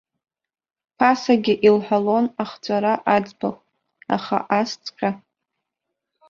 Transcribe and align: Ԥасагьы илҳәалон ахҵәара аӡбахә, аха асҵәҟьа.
Ԥасагьы 0.97 1.53
илҳәалон 1.67 2.25
ахҵәара 2.43 2.93
аӡбахә, 3.15 3.63
аха 4.15 4.37
асҵәҟьа. 4.59 5.11